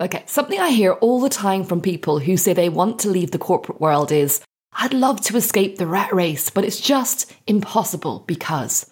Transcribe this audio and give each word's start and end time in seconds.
Okay, 0.00 0.24
something 0.26 0.58
I 0.58 0.70
hear 0.70 0.92
all 0.94 1.20
the 1.20 1.28
time 1.28 1.64
from 1.64 1.80
people 1.80 2.18
who 2.18 2.36
say 2.36 2.52
they 2.52 2.68
want 2.68 2.98
to 3.00 3.10
leave 3.10 3.30
the 3.30 3.38
corporate 3.38 3.80
world 3.80 4.10
is 4.10 4.40
I'd 4.72 4.94
love 4.94 5.20
to 5.22 5.36
escape 5.36 5.76
the 5.76 5.86
rat 5.86 6.12
race, 6.12 6.50
but 6.50 6.64
it's 6.64 6.80
just 6.80 7.32
impossible 7.46 8.24
because. 8.26 8.90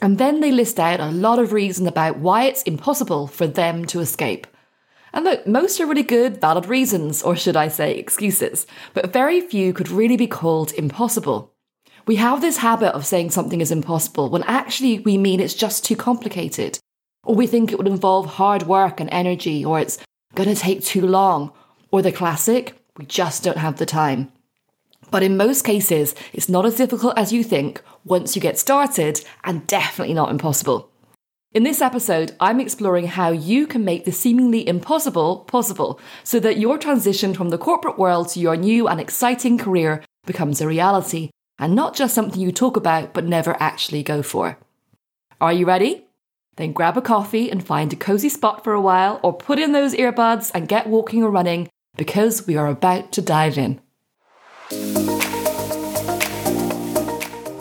And 0.00 0.18
then 0.18 0.40
they 0.40 0.50
list 0.50 0.80
out 0.80 1.00
a 1.00 1.10
lot 1.10 1.38
of 1.38 1.52
reasons 1.52 1.86
about 1.86 2.18
why 2.18 2.44
it's 2.44 2.62
impossible 2.62 3.26
for 3.26 3.46
them 3.46 3.84
to 3.86 4.00
escape. 4.00 4.46
And 5.12 5.24
look, 5.24 5.46
most 5.46 5.80
are 5.80 5.86
really 5.86 6.02
good, 6.02 6.40
valid 6.40 6.66
reasons, 6.66 7.22
or 7.22 7.36
should 7.36 7.56
I 7.56 7.68
say 7.68 7.94
excuses, 7.96 8.66
but 8.94 9.12
very 9.12 9.40
few 9.40 9.72
could 9.72 9.88
really 9.88 10.16
be 10.16 10.26
called 10.26 10.72
impossible. 10.72 11.54
We 12.06 12.16
have 12.16 12.40
this 12.40 12.58
habit 12.58 12.94
of 12.94 13.06
saying 13.06 13.30
something 13.30 13.60
is 13.60 13.70
impossible 13.70 14.30
when 14.30 14.42
actually 14.44 15.00
we 15.00 15.18
mean 15.18 15.40
it's 15.40 15.54
just 15.54 15.84
too 15.84 15.96
complicated, 15.96 16.78
or 17.24 17.34
we 17.34 17.46
think 17.46 17.70
it 17.70 17.78
would 17.78 17.86
involve 17.86 18.26
hard 18.26 18.64
work 18.64 18.98
and 18.98 19.08
energy, 19.12 19.64
or 19.64 19.78
it's 19.78 19.98
going 20.34 20.48
to 20.48 20.60
take 20.60 20.82
too 20.82 21.06
long, 21.06 21.52
or 21.90 22.02
the 22.02 22.12
classic, 22.12 22.78
we 22.96 23.06
just 23.06 23.42
don't 23.42 23.58
have 23.58 23.78
the 23.78 23.86
time. 23.86 24.30
But 25.10 25.22
in 25.22 25.36
most 25.36 25.62
cases, 25.62 26.14
it's 26.32 26.48
not 26.48 26.66
as 26.66 26.76
difficult 26.76 27.16
as 27.16 27.32
you 27.32 27.42
think 27.42 27.82
once 28.04 28.36
you 28.36 28.42
get 28.42 28.58
started, 28.58 29.24
and 29.44 29.66
definitely 29.66 30.14
not 30.14 30.30
impossible. 30.30 30.90
In 31.52 31.62
this 31.62 31.80
episode, 31.80 32.36
I'm 32.40 32.60
exploring 32.60 33.06
how 33.06 33.30
you 33.30 33.66
can 33.66 33.82
make 33.82 34.04
the 34.04 34.12
seemingly 34.12 34.68
impossible 34.68 35.38
possible 35.40 35.98
so 36.22 36.38
that 36.40 36.58
your 36.58 36.76
transition 36.76 37.32
from 37.32 37.48
the 37.48 37.56
corporate 37.56 37.98
world 37.98 38.28
to 38.30 38.40
your 38.40 38.56
new 38.56 38.86
and 38.86 39.00
exciting 39.00 39.56
career 39.56 40.04
becomes 40.26 40.60
a 40.60 40.66
reality 40.66 41.30
and 41.58 41.74
not 41.74 41.96
just 41.96 42.14
something 42.14 42.38
you 42.38 42.52
talk 42.52 42.76
about 42.76 43.14
but 43.14 43.24
never 43.24 43.56
actually 43.60 44.02
go 44.02 44.22
for. 44.22 44.58
Are 45.40 45.52
you 45.52 45.64
ready? 45.64 46.07
Then 46.58 46.72
grab 46.72 46.96
a 46.96 47.00
coffee 47.00 47.52
and 47.52 47.64
find 47.64 47.92
a 47.92 47.96
cozy 47.96 48.28
spot 48.28 48.64
for 48.64 48.72
a 48.72 48.80
while 48.80 49.20
or 49.22 49.32
put 49.32 49.60
in 49.60 49.70
those 49.70 49.94
earbuds 49.94 50.50
and 50.52 50.66
get 50.66 50.88
walking 50.88 51.22
or 51.22 51.30
running 51.30 51.68
because 51.96 52.48
we 52.48 52.56
are 52.56 52.66
about 52.66 53.12
to 53.12 53.22
dive 53.22 53.56
in. 53.56 53.80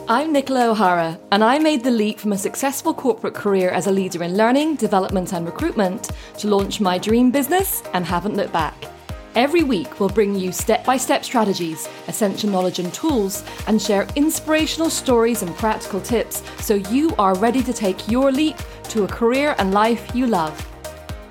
I'm 0.09 0.31
Nicola 0.31 0.71
O'Hara, 0.71 1.19
and 1.31 1.43
I 1.43 1.59
made 1.59 1.83
the 1.83 1.91
leap 1.91 2.17
from 2.17 2.33
a 2.33 2.37
successful 2.37 2.93
corporate 2.93 3.35
career 3.35 3.69
as 3.69 3.85
a 3.85 3.91
leader 3.91 4.23
in 4.23 4.35
learning, 4.35 4.77
development, 4.77 5.31
and 5.31 5.45
recruitment 5.45 6.09
to 6.39 6.47
launch 6.47 6.81
my 6.81 6.97
dream 6.97 7.29
business 7.29 7.83
and 7.93 8.03
haven't 8.03 8.35
looked 8.35 8.53
back. 8.53 8.73
Every 9.37 9.61
week, 9.61 9.99
we'll 9.99 10.09
bring 10.09 10.33
you 10.33 10.51
step 10.51 10.83
by 10.83 10.97
step 10.97 11.23
strategies, 11.23 11.87
essential 12.07 12.49
knowledge 12.49 12.79
and 12.79 12.91
tools, 12.91 13.43
and 13.67 13.79
share 13.79 14.07
inspirational 14.15 14.89
stories 14.89 15.43
and 15.43 15.55
practical 15.55 16.01
tips 16.01 16.41
so 16.59 16.73
you 16.73 17.13
are 17.19 17.35
ready 17.35 17.61
to 17.61 17.71
take 17.71 18.09
your 18.09 18.31
leap 18.31 18.57
to 18.85 19.03
a 19.03 19.07
career 19.07 19.53
and 19.59 19.75
life 19.75 20.15
you 20.15 20.25
love. 20.25 20.57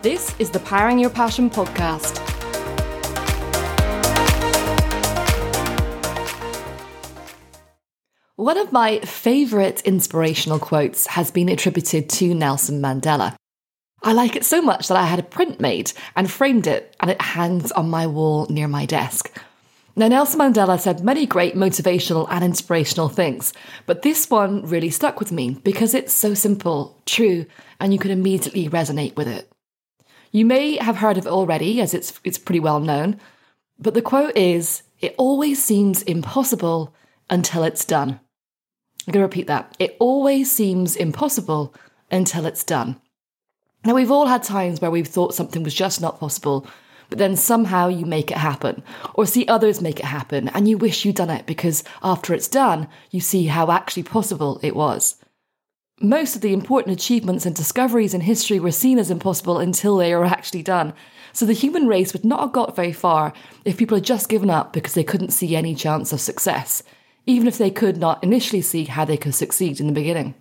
This 0.02 0.36
is 0.38 0.50
the 0.50 0.60
Powering 0.60 1.00
Your 1.00 1.10
Passion 1.10 1.50
podcast. 1.50 2.22
One 8.36 8.56
of 8.56 8.70
my 8.70 9.00
favourite 9.00 9.82
inspirational 9.82 10.60
quotes 10.60 11.08
has 11.08 11.32
been 11.32 11.48
attributed 11.48 12.08
to 12.10 12.34
Nelson 12.34 12.80
Mandela. 12.80 13.34
I 14.02 14.12
like 14.12 14.36
it 14.36 14.44
so 14.44 14.60
much 14.62 14.88
that 14.88 14.96
I 14.96 15.06
had 15.06 15.18
a 15.18 15.24
print 15.24 15.60
made 15.60 15.92
and 16.14 16.30
framed 16.30 16.66
it, 16.66 16.94
and 17.00 17.10
it 17.10 17.20
hangs 17.20 17.72
on 17.72 17.88
my 17.88 18.06
wall 18.06 18.46
near 18.48 18.68
my 18.68 18.86
desk. 18.86 19.36
Now, 19.98 20.08
Nelson 20.08 20.40
Mandela 20.40 20.78
said 20.78 21.02
many 21.02 21.24
great 21.24 21.54
motivational 21.54 22.28
and 22.30 22.44
inspirational 22.44 23.08
things, 23.08 23.54
but 23.86 24.02
this 24.02 24.28
one 24.28 24.62
really 24.66 24.90
stuck 24.90 25.18
with 25.18 25.32
me 25.32 25.54
because 25.64 25.94
it's 25.94 26.12
so 26.12 26.34
simple, 26.34 27.00
true, 27.06 27.46
and 27.80 27.94
you 27.94 27.98
can 27.98 28.10
immediately 28.10 28.68
resonate 28.68 29.16
with 29.16 29.26
it. 29.26 29.50
You 30.32 30.44
may 30.44 30.76
have 30.76 30.98
heard 30.98 31.16
of 31.16 31.26
it 31.26 31.32
already, 31.32 31.80
as 31.80 31.94
it's, 31.94 32.20
it's 32.24 32.36
pretty 32.36 32.60
well 32.60 32.78
known, 32.78 33.18
but 33.78 33.94
the 33.94 34.02
quote 34.02 34.36
is 34.36 34.82
It 35.00 35.14
always 35.16 35.64
seems 35.64 36.02
impossible 36.02 36.94
until 37.30 37.64
it's 37.64 37.86
done. 37.86 38.20
I'm 39.06 39.12
going 39.12 39.22
to 39.22 39.28
repeat 39.28 39.46
that. 39.46 39.74
It 39.78 39.96
always 39.98 40.52
seems 40.52 40.94
impossible 40.94 41.74
until 42.10 42.44
it's 42.44 42.64
done. 42.64 43.00
Now, 43.86 43.94
we've 43.94 44.10
all 44.10 44.26
had 44.26 44.42
times 44.42 44.80
where 44.80 44.90
we've 44.90 45.06
thought 45.06 45.32
something 45.32 45.62
was 45.62 45.72
just 45.72 46.00
not 46.00 46.18
possible, 46.18 46.66
but 47.08 47.18
then 47.18 47.36
somehow 47.36 47.86
you 47.86 48.04
make 48.04 48.32
it 48.32 48.36
happen, 48.36 48.82
or 49.14 49.26
see 49.26 49.46
others 49.46 49.80
make 49.80 50.00
it 50.00 50.06
happen, 50.06 50.48
and 50.48 50.68
you 50.68 50.76
wish 50.76 51.04
you'd 51.04 51.14
done 51.14 51.30
it 51.30 51.46
because 51.46 51.84
after 52.02 52.34
it's 52.34 52.48
done, 52.48 52.88
you 53.12 53.20
see 53.20 53.46
how 53.46 53.70
actually 53.70 54.02
possible 54.02 54.58
it 54.60 54.74
was. 54.74 55.22
Most 56.00 56.34
of 56.34 56.42
the 56.42 56.52
important 56.52 56.98
achievements 56.98 57.46
and 57.46 57.54
discoveries 57.54 58.12
in 58.12 58.22
history 58.22 58.58
were 58.58 58.72
seen 58.72 58.98
as 58.98 59.08
impossible 59.08 59.60
until 59.60 59.96
they 59.96 60.12
were 60.16 60.24
actually 60.24 60.64
done. 60.64 60.92
So 61.32 61.46
the 61.46 61.52
human 61.52 61.86
race 61.86 62.12
would 62.12 62.24
not 62.24 62.40
have 62.40 62.52
got 62.52 62.74
very 62.74 62.92
far 62.92 63.32
if 63.64 63.76
people 63.76 63.96
had 63.96 64.04
just 64.04 64.28
given 64.28 64.50
up 64.50 64.72
because 64.72 64.94
they 64.94 65.04
couldn't 65.04 65.30
see 65.30 65.54
any 65.54 65.76
chance 65.76 66.12
of 66.12 66.20
success 66.20 66.82
even 67.26 67.48
if 67.48 67.58
they 67.58 67.70
could 67.70 67.96
not 67.98 68.22
initially 68.22 68.62
see 68.62 68.84
how 68.84 69.04
they 69.04 69.16
could 69.16 69.34
succeed 69.34 69.80
in 69.80 69.88
the 69.88 69.92
beginning. 69.92 70.34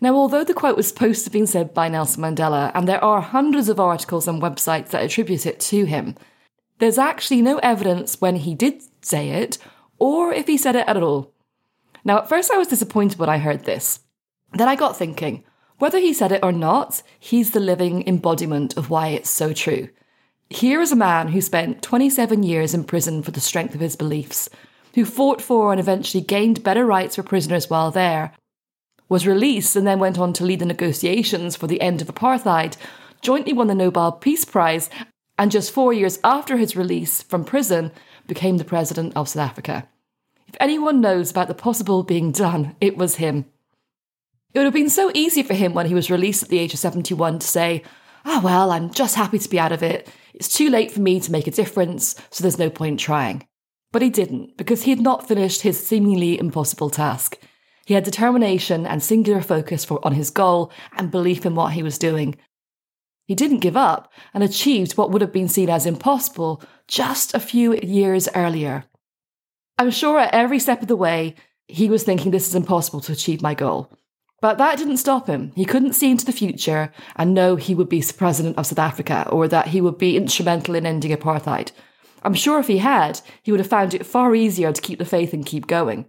Now, 0.00 0.14
although 0.14 0.44
the 0.44 0.54
quote 0.54 0.76
was 0.76 0.88
supposed 0.88 1.20
to 1.20 1.24
have 1.26 1.32
been 1.32 1.46
said 1.46 1.72
by 1.72 1.88
Nelson 1.88 2.22
Mandela, 2.22 2.70
and 2.74 2.86
there 2.86 3.02
are 3.02 3.20
hundreds 3.20 3.68
of 3.68 3.80
articles 3.80 4.28
and 4.28 4.42
websites 4.42 4.88
that 4.88 5.02
attribute 5.02 5.46
it 5.46 5.60
to 5.60 5.84
him, 5.84 6.14
there's 6.78 6.98
actually 6.98 7.42
no 7.42 7.58
evidence 7.58 8.20
when 8.20 8.36
he 8.36 8.54
did 8.54 8.82
say 9.02 9.30
it 9.30 9.58
or 9.98 10.32
if 10.32 10.46
he 10.46 10.58
said 10.58 10.76
it 10.76 10.86
at 10.86 10.96
all. 10.96 11.32
Now, 12.04 12.18
at 12.18 12.28
first 12.28 12.50
I 12.52 12.58
was 12.58 12.68
disappointed 12.68 13.18
when 13.18 13.28
I 13.28 13.38
heard 13.38 13.64
this. 13.64 14.00
Then 14.52 14.68
I 14.68 14.76
got 14.76 14.96
thinking, 14.96 15.44
whether 15.78 15.98
he 15.98 16.12
said 16.12 16.32
it 16.32 16.42
or 16.42 16.52
not, 16.52 17.02
he's 17.18 17.50
the 17.50 17.60
living 17.60 18.06
embodiment 18.06 18.76
of 18.76 18.90
why 18.90 19.08
it's 19.08 19.30
so 19.30 19.52
true. 19.52 19.88
Here 20.48 20.80
is 20.80 20.92
a 20.92 20.96
man 20.96 21.28
who 21.28 21.40
spent 21.40 21.82
27 21.82 22.42
years 22.42 22.72
in 22.72 22.84
prison 22.84 23.22
for 23.22 23.32
the 23.32 23.40
strength 23.40 23.74
of 23.74 23.80
his 23.80 23.96
beliefs, 23.96 24.48
who 24.94 25.04
fought 25.04 25.42
for 25.42 25.72
and 25.72 25.80
eventually 25.80 26.22
gained 26.22 26.62
better 26.62 26.86
rights 26.86 27.16
for 27.16 27.22
prisoners 27.22 27.68
while 27.68 27.90
there, 27.90 28.32
was 29.08 29.26
released 29.26 29.76
and 29.76 29.86
then 29.86 29.98
went 29.98 30.18
on 30.18 30.32
to 30.34 30.44
lead 30.44 30.60
the 30.60 30.66
negotiations 30.66 31.56
for 31.56 31.66
the 31.66 31.80
end 31.80 32.02
of 32.02 32.08
apartheid, 32.08 32.76
jointly 33.22 33.52
won 33.52 33.66
the 33.66 33.74
Nobel 33.74 34.12
Peace 34.12 34.44
Prize, 34.44 34.90
and 35.38 35.50
just 35.50 35.70
four 35.70 35.92
years 35.92 36.18
after 36.24 36.56
his 36.56 36.76
release 36.76 37.22
from 37.22 37.44
prison, 37.44 37.92
became 38.26 38.56
the 38.56 38.64
president 38.64 39.12
of 39.14 39.28
South 39.28 39.50
Africa. 39.50 39.88
If 40.48 40.56
anyone 40.60 41.00
knows 41.00 41.30
about 41.30 41.48
the 41.48 41.54
possible 41.54 42.02
being 42.02 42.32
done, 42.32 42.76
it 42.80 42.96
was 42.96 43.16
him. 43.16 43.46
It 44.52 44.58
would 44.58 44.64
have 44.64 44.74
been 44.74 44.90
so 44.90 45.10
easy 45.14 45.42
for 45.42 45.54
him 45.54 45.74
when 45.74 45.86
he 45.86 45.94
was 45.94 46.10
released 46.10 46.42
at 46.42 46.48
the 46.48 46.58
age 46.58 46.72
of 46.72 46.80
71 46.80 47.40
to 47.40 47.46
say, 47.46 47.82
Ah, 48.24 48.38
oh, 48.38 48.44
well, 48.44 48.72
I'm 48.72 48.90
just 48.90 49.14
happy 49.14 49.38
to 49.38 49.48
be 49.48 49.60
out 49.60 49.70
of 49.70 49.82
it. 49.82 50.08
It's 50.34 50.48
too 50.48 50.68
late 50.68 50.90
for 50.90 51.00
me 51.00 51.20
to 51.20 51.30
make 51.30 51.46
a 51.46 51.52
difference, 51.52 52.16
so 52.30 52.42
there's 52.42 52.58
no 52.58 52.70
point 52.70 52.98
trying. 52.98 53.46
But 53.92 54.02
he 54.02 54.10
didn't, 54.10 54.56
because 54.56 54.82
he 54.82 54.90
had 54.90 55.00
not 55.00 55.28
finished 55.28 55.62
his 55.62 55.84
seemingly 55.86 56.38
impossible 56.38 56.90
task. 56.90 57.38
He 57.86 57.94
had 57.94 58.02
determination 58.02 58.84
and 58.84 59.00
singular 59.00 59.40
focus 59.40 59.84
for, 59.84 60.04
on 60.04 60.12
his 60.12 60.30
goal 60.30 60.72
and 60.98 61.10
belief 61.10 61.46
in 61.46 61.54
what 61.54 61.72
he 61.72 61.84
was 61.84 61.98
doing. 61.98 62.34
He 63.26 63.36
didn't 63.36 63.60
give 63.60 63.76
up 63.76 64.12
and 64.34 64.42
achieved 64.42 64.96
what 64.96 65.12
would 65.12 65.22
have 65.22 65.32
been 65.32 65.48
seen 65.48 65.70
as 65.70 65.86
impossible 65.86 66.62
just 66.88 67.32
a 67.32 67.40
few 67.40 67.76
years 67.76 68.28
earlier. 68.34 68.84
I'm 69.78 69.92
sure 69.92 70.18
at 70.18 70.34
every 70.34 70.58
step 70.58 70.82
of 70.82 70.88
the 70.88 70.96
way, 70.96 71.36
he 71.68 71.88
was 71.88 72.02
thinking 72.02 72.32
this 72.32 72.48
is 72.48 72.56
impossible 72.56 73.00
to 73.02 73.12
achieve 73.12 73.40
my 73.40 73.54
goal. 73.54 73.90
But 74.40 74.58
that 74.58 74.78
didn't 74.78 74.96
stop 74.98 75.28
him. 75.28 75.52
He 75.54 75.64
couldn't 75.64 75.94
see 75.94 76.10
into 76.10 76.26
the 76.26 76.32
future 76.32 76.92
and 77.14 77.34
know 77.34 77.54
he 77.54 77.74
would 77.74 77.88
be 77.88 78.02
president 78.16 78.58
of 78.58 78.66
South 78.66 78.80
Africa 78.80 79.28
or 79.30 79.46
that 79.46 79.68
he 79.68 79.80
would 79.80 79.96
be 79.96 80.16
instrumental 80.16 80.74
in 80.74 80.86
ending 80.86 81.12
apartheid. 81.12 81.70
I'm 82.24 82.34
sure 82.34 82.58
if 82.58 82.66
he 82.66 82.78
had, 82.78 83.20
he 83.44 83.52
would 83.52 83.60
have 83.60 83.68
found 83.68 83.94
it 83.94 84.04
far 84.04 84.34
easier 84.34 84.72
to 84.72 84.82
keep 84.82 84.98
the 84.98 85.04
faith 85.04 85.32
and 85.32 85.46
keep 85.46 85.68
going. 85.68 86.06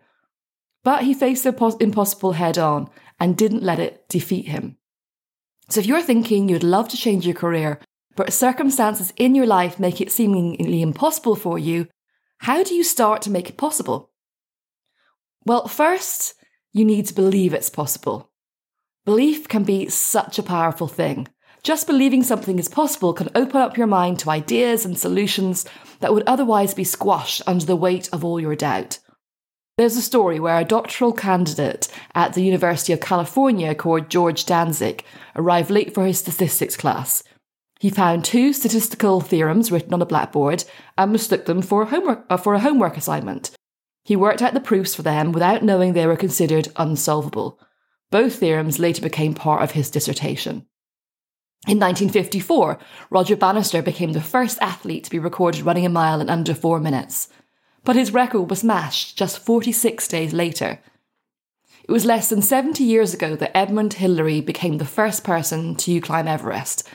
But 0.88 1.04
he 1.04 1.14
faced 1.14 1.44
the 1.44 1.78
impossible 1.82 2.32
head 2.32 2.58
on 2.58 2.90
and 3.20 3.36
didn't 3.36 3.62
let 3.62 3.78
it 3.78 4.08
defeat 4.08 4.48
him. 4.48 4.78
So 5.68 5.82
if 5.82 5.86
you're 5.86 6.02
thinking 6.02 6.48
you'd 6.48 6.64
love 6.64 6.88
to 6.88 6.96
change 6.96 7.26
your 7.26 7.36
career, 7.36 7.82
but 8.16 8.32
circumstances 8.32 9.12
in 9.18 9.36
your 9.36 9.46
life 9.46 9.82
make 9.82 10.00
it 10.00 10.14
seemingly 10.14 10.82
impossible 10.82 11.36
for 11.36 11.60
you, 11.60 11.90
how 12.38 12.64
do 12.64 12.74
you 12.74 12.86
start 12.86 13.22
to 13.24 13.30
make 13.30 13.50
it 13.50 13.58
possible? 13.58 14.12
Well, 15.46 15.68
first, 15.68 16.36
you 16.72 16.86
need 16.86 17.06
to 17.08 17.14
believe 17.14 17.54
it's 17.54 17.70
possible. 17.70 18.32
Belief 19.04 19.50
can 19.50 19.66
be 19.66 19.90
such 19.90 20.40
a 20.40 20.50
powerful 20.56 20.88
thing. 20.88 21.28
Just 21.64 21.86
believing 21.86 22.24
something 22.24 22.60
is 22.60 22.70
possible 22.70 23.12
can 23.12 23.28
open 23.36 23.60
up 23.60 23.76
your 23.76 23.88
mind 23.88 24.20
to 24.20 24.30
ideas 24.30 24.86
and 24.86 24.98
solutions 24.98 25.66
that 26.00 26.14
would 26.14 26.24
otherwise 26.26 26.74
be 26.74 26.86
squashed 26.86 27.42
under 27.46 27.66
the 27.66 27.76
weight 27.76 28.08
of 28.14 28.24
all 28.24 28.40
your 28.40 28.56
doubt. 28.56 29.00
There's 29.78 29.96
a 29.96 30.02
story 30.02 30.40
where 30.40 30.58
a 30.58 30.66
doctoral 30.66 31.14
candidate 31.14 31.88
at 32.16 32.34
the 32.34 32.42
University 32.42 32.94
of 32.94 33.00
California 33.00 33.76
called 33.76 34.10
George 34.10 34.44
Dantzig 34.44 35.02
arrived 35.36 35.70
late 35.70 35.94
for 35.94 36.04
his 36.08 36.18
statistics 36.18 36.76
class. 36.76 37.24
He 37.80 37.92
found 37.92 38.26
two 38.26 38.54
statistical 38.54 39.22
theorems 39.22 39.72
written 39.72 39.94
on 39.94 40.02
a 40.02 40.06
blackboard 40.08 40.64
and 40.98 41.12
mistook 41.12 41.46
them 41.46 41.62
for 41.62 41.84
a 41.84 41.86
homework, 41.86 42.26
uh, 42.28 42.38
for 42.38 42.56
a 42.56 42.60
homework 42.60 42.98
assignment. 42.98 43.52
He 44.04 44.16
worked 44.16 44.42
out 44.42 44.56
the 44.56 44.60
proofs 44.60 44.96
for 44.96 45.04
them 45.04 45.32
without 45.32 45.62
knowing 45.62 45.94
they 45.94 46.08
were 46.08 46.16
considered 46.16 46.70
unsolvable. 46.78 47.60
Both 48.10 48.40
theorems 48.40 48.80
later 48.80 49.04
became 49.04 49.36
part 49.36 49.62
of 49.62 49.74
his 49.74 49.92
dissertation. 49.92 50.66
In 51.68 51.78
1954, 51.78 52.80
Roger 53.12 53.36
Bannister 53.36 53.84
became 53.84 54.14
the 54.14 54.22
first 54.22 54.58
athlete 54.60 55.04
to 55.04 55.12
be 55.12 55.20
recorded 55.20 55.62
running 55.62 55.86
a 55.86 55.90
mile 55.90 56.20
in 56.20 56.32
under 56.32 56.56
four 56.56 56.80
minutes. 56.80 57.30
But 57.88 57.96
his 57.96 58.14
record 58.14 58.50
was 58.50 58.60
smashed 58.60 59.18
just 59.18 59.40
46 59.40 60.10
days 60.10 60.34
later. 60.34 60.80
It 61.86 61.90
was 61.90 62.04
less 62.04 62.28
than 62.28 62.42
70 62.42 62.84
years 62.84 63.14
ago 63.14 63.38
that 63.38 63.56
Edmund 63.56 63.94
Hillary 63.94 64.42
became 64.42 64.78
the 64.78 64.84
first 64.84 65.24
person 65.24 65.74
to 65.76 66.02
climb 66.02 66.28
Everest, 66.28 66.86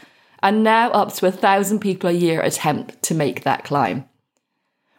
and 0.42 0.62
now 0.62 0.90
up 0.90 1.14
to 1.14 1.26
a 1.26 1.32
thousand 1.32 1.78
people 1.78 2.10
a 2.10 2.12
year 2.12 2.42
attempt 2.42 3.02
to 3.04 3.14
make 3.14 3.42
that 3.42 3.64
climb. 3.64 4.04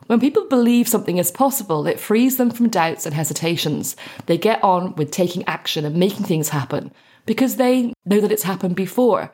When 0.08 0.20
people 0.20 0.48
believe 0.48 0.88
something 0.88 1.20
is 1.20 1.30
possible, 1.30 1.86
it 1.86 2.00
frees 2.00 2.38
them 2.38 2.50
from 2.50 2.70
doubts 2.70 3.06
and 3.06 3.14
hesitations. 3.14 3.96
They 4.26 4.40
get 4.40 4.64
on 4.64 4.96
with 4.96 5.12
taking 5.12 5.44
action 5.44 5.86
and 5.86 5.96
making 5.96 6.26
things 6.26 6.50
happen 6.50 6.92
because 7.28 7.58
they 7.58 7.94
know 8.04 8.20
that 8.20 8.32
it's 8.32 8.42
happened 8.42 8.76
before. 8.76 9.32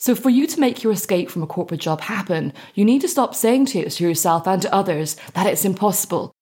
So, 0.00 0.14
for 0.14 0.30
you 0.30 0.46
to 0.46 0.60
make 0.60 0.84
your 0.84 0.92
escape 0.92 1.28
from 1.28 1.42
a 1.42 1.46
corporate 1.46 1.80
job 1.80 2.02
happen, 2.02 2.52
you 2.74 2.84
need 2.84 3.00
to 3.00 3.08
stop 3.08 3.34
saying 3.34 3.66
to 3.66 3.80
yourself 3.80 4.46
and 4.46 4.62
to 4.62 4.72
others 4.72 5.16
that 5.34 5.46
it's 5.46 5.64
impossible 5.64 6.32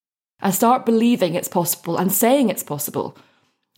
and 0.41 0.55
start 0.55 0.85
believing 0.85 1.35
it's 1.35 1.49
possible 1.49 1.97
and 1.97 2.13
saying 2.13 2.51
it's 2.51 2.63
possible. 2.63 3.17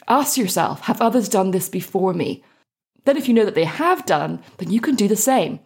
Ask 0.08 0.36
yourself, 0.36 0.80
have 0.82 1.00
others 1.00 1.28
done 1.28 1.52
this 1.52 1.68
before 1.68 2.12
me? 2.12 2.42
Then, 3.04 3.16
if 3.16 3.28
you 3.28 3.34
know 3.34 3.44
that 3.44 3.54
they 3.54 3.64
have 3.64 4.04
done, 4.04 4.42
then 4.56 4.70
you 4.70 4.80
can 4.80 4.96
do 4.96 5.06
the 5.06 5.16
same. 5.16 5.60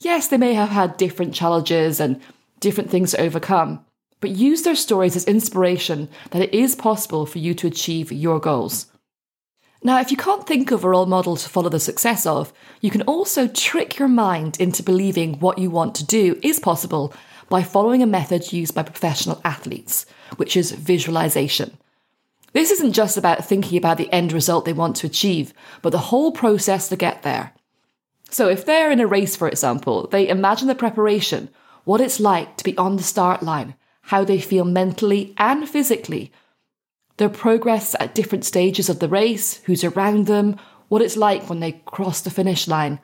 Yes, 0.00 0.28
they 0.28 0.38
may 0.38 0.54
have 0.54 0.70
had 0.70 0.96
different 0.96 1.34
challenges 1.34 1.98
and 1.98 2.20
different 2.60 2.88
things 2.88 3.10
to 3.10 3.20
overcome, 3.20 3.84
but 4.20 4.30
use 4.30 4.62
their 4.62 4.76
stories 4.76 5.16
as 5.16 5.24
inspiration 5.24 6.08
that 6.30 6.42
it 6.42 6.54
is 6.54 6.76
possible 6.76 7.26
for 7.26 7.38
you 7.38 7.54
to 7.54 7.66
achieve 7.66 8.12
your 8.12 8.38
goals. 8.38 8.89
Now, 9.82 9.98
if 9.98 10.10
you 10.10 10.16
can't 10.16 10.46
think 10.46 10.70
of 10.70 10.84
a 10.84 10.88
role 10.88 11.06
model 11.06 11.36
to 11.36 11.48
follow 11.48 11.70
the 11.70 11.80
success 11.80 12.26
of, 12.26 12.52
you 12.82 12.90
can 12.90 13.02
also 13.02 13.48
trick 13.48 13.98
your 13.98 14.08
mind 14.08 14.60
into 14.60 14.82
believing 14.82 15.40
what 15.40 15.58
you 15.58 15.70
want 15.70 15.94
to 15.96 16.04
do 16.04 16.38
is 16.42 16.60
possible 16.60 17.14
by 17.48 17.62
following 17.62 18.02
a 18.02 18.06
method 18.06 18.52
used 18.52 18.74
by 18.74 18.82
professional 18.82 19.40
athletes, 19.42 20.04
which 20.36 20.54
is 20.54 20.72
visualization. 20.72 21.78
This 22.52 22.70
isn't 22.70 22.92
just 22.92 23.16
about 23.16 23.44
thinking 23.44 23.78
about 23.78 23.96
the 23.96 24.12
end 24.12 24.32
result 24.32 24.66
they 24.66 24.72
want 24.74 24.96
to 24.96 25.06
achieve, 25.06 25.54
but 25.80 25.90
the 25.90 25.98
whole 25.98 26.32
process 26.32 26.88
to 26.88 26.96
get 26.96 27.22
there. 27.22 27.52
So, 28.28 28.48
if 28.48 28.64
they're 28.64 28.92
in 28.92 29.00
a 29.00 29.06
race, 29.06 29.34
for 29.34 29.48
example, 29.48 30.08
they 30.08 30.28
imagine 30.28 30.68
the 30.68 30.74
preparation, 30.74 31.48
what 31.84 32.00
it's 32.00 32.20
like 32.20 32.56
to 32.58 32.64
be 32.64 32.76
on 32.76 32.96
the 32.96 33.02
start 33.02 33.42
line, 33.42 33.74
how 34.02 34.24
they 34.24 34.40
feel 34.40 34.64
mentally 34.64 35.34
and 35.38 35.68
physically, 35.68 36.32
their 37.20 37.28
progress 37.28 37.94
at 38.00 38.14
different 38.14 38.46
stages 38.46 38.88
of 38.88 38.98
the 38.98 39.08
race, 39.08 39.60
who's 39.66 39.84
around 39.84 40.26
them, 40.26 40.56
what 40.88 41.02
it's 41.02 41.18
like 41.18 41.48
when 41.48 41.60
they 41.60 41.82
cross 41.84 42.22
the 42.22 42.30
finish 42.30 42.66
line. 42.66 42.98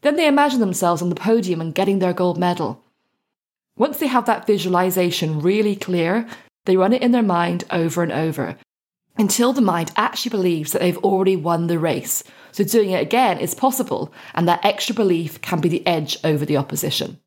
Then 0.00 0.16
they 0.16 0.26
imagine 0.26 0.58
themselves 0.58 1.02
on 1.02 1.10
the 1.10 1.14
podium 1.14 1.60
and 1.60 1.74
getting 1.74 1.98
their 1.98 2.14
gold 2.14 2.38
medal. 2.38 2.82
Once 3.76 3.98
they 3.98 4.06
have 4.06 4.24
that 4.24 4.46
visualization 4.46 5.40
really 5.40 5.76
clear, 5.76 6.26
they 6.64 6.78
run 6.78 6.94
it 6.94 7.02
in 7.02 7.12
their 7.12 7.22
mind 7.22 7.64
over 7.70 8.02
and 8.02 8.10
over 8.10 8.56
until 9.18 9.52
the 9.52 9.60
mind 9.60 9.92
actually 9.96 10.30
believes 10.30 10.72
that 10.72 10.80
they've 10.80 10.96
already 10.98 11.36
won 11.36 11.66
the 11.66 11.78
race. 11.78 12.24
So 12.52 12.64
doing 12.64 12.92
it 12.92 13.02
again 13.02 13.38
is 13.38 13.54
possible, 13.54 14.10
and 14.34 14.48
that 14.48 14.64
extra 14.64 14.94
belief 14.94 15.42
can 15.42 15.60
be 15.60 15.68
the 15.68 15.86
edge 15.86 16.16
over 16.24 16.46
the 16.46 16.56
opposition. 16.56 17.20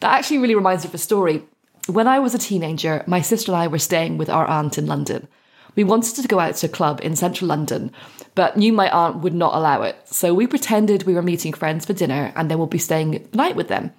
That 0.00 0.12
actually 0.12 0.38
really 0.38 0.54
reminds 0.54 0.84
me 0.84 0.88
of 0.88 0.94
a 0.94 0.98
story 0.98 1.42
when 1.86 2.06
I 2.06 2.18
was 2.18 2.34
a 2.34 2.38
teenager, 2.38 3.02
my 3.06 3.20
sister 3.20 3.52
and 3.52 3.60
I 3.60 3.66
were 3.66 3.78
staying 3.78 4.18
with 4.18 4.28
our 4.28 4.46
aunt 4.46 4.78
in 4.78 4.86
London. 4.86 5.28
We 5.74 5.84
wanted 5.84 6.16
to 6.16 6.28
go 6.28 6.38
out 6.38 6.56
to 6.56 6.66
a 6.66 6.70
club 6.70 7.00
in 7.02 7.16
central 7.16 7.48
London, 7.48 7.92
but 8.34 8.56
knew 8.56 8.72
my 8.72 8.90
aunt 8.90 9.22
would 9.22 9.34
not 9.34 9.54
allow 9.54 9.82
it. 9.82 9.96
So 10.04 10.34
we 10.34 10.46
pretended 10.46 11.04
we 11.04 11.14
were 11.14 11.22
meeting 11.22 11.52
friends 11.52 11.86
for 11.86 11.92
dinner 11.92 12.32
and 12.36 12.50
then 12.50 12.58
we'll 12.58 12.66
be 12.66 12.78
staying 12.78 13.12
the 13.12 13.36
night 13.36 13.56
with 13.56 13.68
them. 13.68 13.92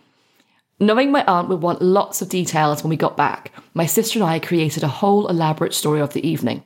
Knowing 0.79 1.11
my 1.11 1.23
aunt 1.25 1.49
would 1.49 1.61
want 1.61 1.81
lots 1.81 2.21
of 2.21 2.29
details 2.29 2.83
when 2.83 2.89
we 2.89 2.97
got 2.97 3.17
back, 3.17 3.51
my 3.73 3.85
sister 3.85 4.19
and 4.19 4.27
I 4.27 4.39
created 4.39 4.83
a 4.83 4.87
whole 4.87 5.27
elaborate 5.27 5.73
story 5.73 5.99
of 5.99 6.13
the 6.13 6.27
evening. 6.27 6.63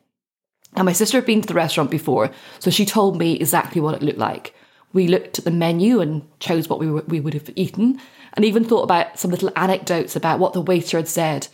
And 0.75 0.85
my 0.85 0.93
sister 0.93 1.17
had 1.17 1.25
been 1.25 1.41
to 1.41 1.47
the 1.47 1.53
restaurant 1.53 1.89
before, 1.89 2.31
so 2.59 2.69
she 2.69 2.85
told 2.85 3.17
me 3.17 3.33
exactly 3.33 3.81
what 3.81 3.95
it 3.95 4.03
looked 4.03 4.17
like. 4.17 4.53
We 4.93 5.07
looked 5.07 5.39
at 5.39 5.45
the 5.45 5.51
menu 5.51 5.99
and 5.99 6.27
chose 6.39 6.67
what 6.67 6.79
we, 6.79 6.89
were, 6.89 7.03
we 7.07 7.19
would 7.19 7.33
have 7.33 7.49
eaten, 7.55 7.99
and 8.37 8.45
even 8.45 8.63
thought 8.63 8.83
about 8.83 9.17
some 9.17 9.31
little 9.31 9.51
anecdotes 9.55 10.15
about 10.15 10.37
what 10.37 10.53
the 10.53 10.61
waiter 10.61 10.97
had 10.97 11.07
said, 11.07 11.47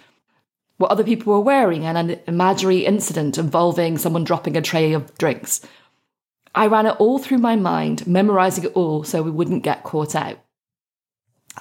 what 0.78 0.92
other 0.92 1.06
people 1.06 1.32
were 1.32 1.40
wearing, 1.40 1.86
and 1.86 1.98
an 1.98 2.20
imaginary 2.28 2.86
incident 2.86 3.38
involving 3.38 3.98
someone 3.98 4.26
dropping 4.26 4.58
a 4.58 4.62
tray 4.62 4.92
of 4.92 5.18
drinks. 5.18 5.62
I 6.54 6.68
ran 6.68 6.86
it 6.86 6.98
all 7.00 7.20
through 7.20 7.38
my 7.38 7.56
mind, 7.56 8.06
memorising 8.06 8.66
it 8.66 8.74
all 8.74 9.06
so 9.06 9.24
we 9.24 9.32
wouldn't 9.32 9.64
get 9.64 9.84
caught 9.84 10.14
out. 10.14 10.40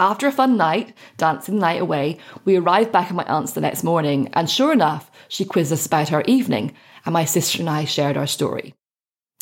After 0.00 0.26
a 0.26 0.32
fun 0.32 0.56
night, 0.56 0.92
dancing 1.18 1.54
the 1.54 1.60
night 1.60 1.80
away, 1.80 2.18
we 2.44 2.56
arrived 2.56 2.90
back 2.90 3.08
at 3.08 3.14
my 3.14 3.24
aunt's 3.24 3.52
the 3.52 3.60
next 3.60 3.84
morning, 3.84 4.28
and 4.32 4.50
sure 4.50 4.72
enough, 4.72 5.08
she 5.28 5.44
quizzed 5.44 5.72
us 5.72 5.86
about 5.86 6.12
our 6.12 6.24
evening, 6.26 6.74
and 7.06 7.12
my 7.12 7.24
sister 7.24 7.60
and 7.60 7.70
I 7.70 7.84
shared 7.84 8.16
our 8.16 8.26
story. 8.26 8.74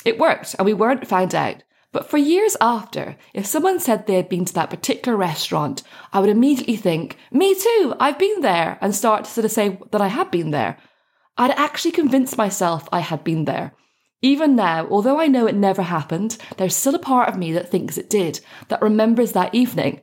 It 0.04 0.18
worked, 0.18 0.56
and 0.58 0.66
we 0.66 0.74
weren't 0.74 1.08
found 1.08 1.34
out, 1.34 1.62
but 1.92 2.08
for 2.08 2.18
years 2.18 2.56
after, 2.60 3.16
if 3.34 3.46
someone 3.46 3.80
said 3.80 4.06
they 4.06 4.14
had 4.14 4.28
been 4.28 4.44
to 4.44 4.54
that 4.54 4.70
particular 4.70 5.18
restaurant, 5.18 5.82
I 6.12 6.20
would 6.20 6.30
immediately 6.30 6.76
think, 6.76 7.16
me 7.32 7.54
too, 7.54 7.94
I've 7.98 8.18
been 8.18 8.42
there, 8.42 8.78
and 8.80 8.94
start 8.94 9.24
to 9.24 9.30
sort 9.30 9.44
of 9.44 9.50
say 9.50 9.78
that 9.90 10.00
I 10.00 10.06
had 10.06 10.30
been 10.30 10.52
there. 10.52 10.78
I'd 11.36 11.50
actually 11.52 11.90
convinced 11.92 12.38
myself 12.38 12.88
I 12.92 13.00
had 13.00 13.24
been 13.24 13.44
there. 13.44 13.72
Even 14.22 14.54
now, 14.54 14.86
although 14.88 15.18
I 15.18 15.26
know 15.26 15.46
it 15.46 15.54
never 15.56 15.82
happened, 15.82 16.36
there's 16.58 16.76
still 16.76 16.94
a 16.94 16.98
part 17.00 17.28
of 17.28 17.38
me 17.38 17.52
that 17.52 17.70
thinks 17.70 17.98
it 17.98 18.10
did, 18.10 18.40
that 18.68 18.82
remembers 18.82 19.32
that 19.32 19.54
evening. 19.54 20.00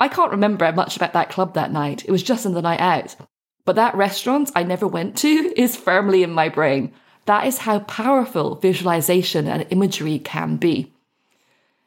I 0.00 0.08
can't 0.08 0.32
remember 0.32 0.70
much 0.72 0.96
about 0.96 1.12
that 1.14 1.30
club 1.30 1.54
that 1.54 1.72
night, 1.72 2.04
it 2.04 2.10
was 2.10 2.22
just 2.22 2.44
in 2.44 2.52
the 2.52 2.62
night 2.62 2.80
out. 2.80 3.16
But 3.64 3.76
that 3.76 3.94
restaurant 3.94 4.50
I 4.54 4.64
never 4.64 4.86
went 4.86 5.16
to 5.18 5.28
is 5.56 5.76
firmly 5.76 6.22
in 6.22 6.32
my 6.32 6.48
brain. 6.48 6.92
That 7.26 7.46
is 7.46 7.58
how 7.58 7.78
powerful 7.78 8.56
visualization 8.56 9.46
and 9.46 9.64
imagery 9.70 10.18
can 10.18 10.56
be. 10.56 10.91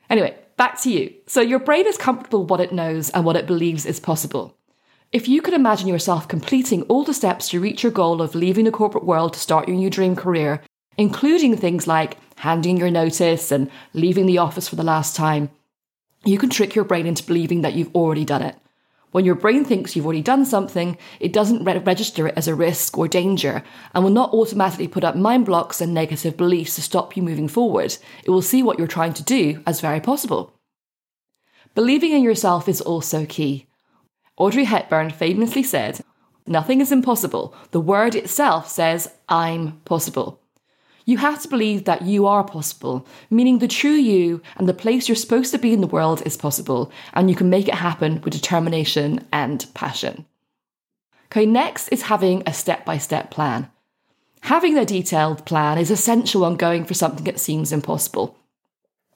Anyway, 0.09 0.37
back 0.57 0.79
to 0.81 0.91
you. 0.91 1.13
So 1.27 1.41
your 1.41 1.59
brain 1.59 1.87
is 1.87 1.97
comfortable 1.97 2.41
with 2.41 2.49
what 2.49 2.61
it 2.61 2.71
knows 2.71 3.09
and 3.09 3.25
what 3.25 3.35
it 3.35 3.47
believes 3.47 3.85
is 3.85 3.99
possible. 3.99 4.55
If 5.11 5.27
you 5.27 5.41
could 5.41 5.53
imagine 5.53 5.87
yourself 5.87 6.27
completing 6.27 6.81
all 6.83 7.03
the 7.03 7.13
steps 7.13 7.49
to 7.49 7.59
reach 7.59 7.83
your 7.83 7.91
goal 7.91 8.21
of 8.21 8.35
leaving 8.35 8.65
the 8.65 8.71
corporate 8.71 9.05
world 9.05 9.33
to 9.33 9.39
start 9.39 9.67
your 9.67 9.77
new 9.77 9.89
dream 9.89 10.15
career, 10.15 10.61
including 10.97 11.55
things 11.55 11.87
like 11.87 12.17
handing 12.37 12.77
your 12.77 12.91
notice 12.91 13.51
and 13.51 13.69
leaving 13.93 14.25
the 14.25 14.37
office 14.37 14.67
for 14.67 14.75
the 14.75 14.83
last 14.83 15.15
time, 15.15 15.49
you 16.25 16.37
can 16.37 16.49
trick 16.49 16.75
your 16.75 16.85
brain 16.85 17.05
into 17.05 17.23
believing 17.23 17.61
that 17.61 17.73
you've 17.73 17.95
already 17.95 18.25
done 18.25 18.41
it. 18.41 18.55
When 19.15 19.23
your 19.23 19.35
brain 19.35 19.63
thinks 19.63 19.95
you've 19.95 20.05
already 20.05 20.21
done 20.21 20.43
something, 20.43 20.97
it 21.21 21.31
doesn't 21.31 21.63
re- 21.63 21.77
register 21.77 22.27
it 22.27 22.33
as 22.35 22.49
a 22.49 22.53
risk 22.53 22.97
or 22.97 23.07
danger 23.07 23.63
and 23.93 24.03
will 24.03 24.11
not 24.11 24.33
automatically 24.33 24.89
put 24.89 25.05
up 25.05 25.15
mind 25.15 25.45
blocks 25.45 25.79
and 25.79 25.93
negative 25.93 26.35
beliefs 26.35 26.75
to 26.75 26.81
stop 26.81 27.15
you 27.15 27.23
moving 27.23 27.47
forward. 27.47 27.95
It 28.25 28.29
will 28.29 28.41
see 28.41 28.61
what 28.61 28.77
you're 28.77 28.89
trying 28.89 29.13
to 29.13 29.23
do 29.23 29.63
as 29.65 29.79
very 29.79 30.01
possible. 30.01 30.59
Believing 31.75 32.11
in 32.11 32.23
yourself 32.23 32.67
is 32.67 32.81
also 32.81 33.25
key. 33.25 33.67
Audrey 34.35 34.65
Hepburn 34.65 35.11
famously 35.11 35.63
said, 35.63 36.01
Nothing 36.45 36.81
is 36.81 36.91
impossible. 36.91 37.55
The 37.71 37.79
word 37.79 38.15
itself 38.15 38.67
says, 38.67 39.13
I'm 39.29 39.79
possible. 39.85 40.41
You 41.07 41.17
have 41.19 41.39
to 41.43 41.47
believe 41.47 41.85
that 41.85 42.01
you 42.01 42.25
are 42.25 42.43
possible, 42.43 43.05
meaning 43.29 43.59
the 43.59 43.67
true 43.67 43.91
you 43.91 44.41
and 44.57 44.67
the 44.67 44.73
place 44.73 45.07
you're 45.07 45.15
supposed 45.15 45.51
to 45.51 45.59
be 45.59 45.71
in 45.71 45.81
the 45.81 45.87
world 45.87 46.23
is 46.25 46.35
possible, 46.35 46.91
and 47.13 47.29
you 47.29 47.35
can 47.35 47.49
make 47.49 47.67
it 47.67 47.75
happen 47.75 48.21
with 48.21 48.33
determination 48.33 49.25
and 49.31 49.67
passion. 49.75 50.25
Okay, 51.27 51.45
next 51.45 51.89
is 51.89 52.03
having 52.03 52.41
a 52.47 52.53
step 52.53 52.85
by 52.85 52.97
step 52.97 53.29
plan. 53.29 53.69
Having 54.41 54.79
a 54.79 54.85
detailed 54.85 55.45
plan 55.45 55.77
is 55.77 55.91
essential 55.91 56.41
when 56.41 56.55
going 56.55 56.85
for 56.85 56.95
something 56.95 57.25
that 57.25 57.39
seems 57.39 57.71
impossible. 57.71 58.35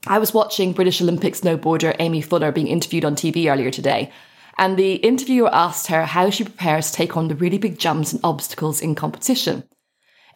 I 0.06 0.20
was 0.20 0.34
watching 0.34 0.74
British 0.74 1.02
Olympic 1.02 1.34
snowboarder 1.34 1.96
Amy 2.00 2.22
Fuller 2.22 2.52
being 2.52 2.68
interviewed 2.68 3.06
on 3.06 3.16
TV 3.16 3.52
earlier 3.52 3.72
today, 3.72 4.12
and 4.60 4.78
the 4.78 4.96
interviewer 4.96 5.54
asked 5.54 5.88
her 5.88 6.06
how 6.06 6.30
she 6.30 6.44
prepares 6.44 6.92
to 6.92 6.98
take 6.98 7.18
on 7.18 7.30
the 7.30 7.36
really 7.36 7.58
big 7.58 7.80
jumps 7.80 8.14
and 8.14 8.22
obstacles 8.24 8.80
in 8.80 8.94
competition. 8.94 9.64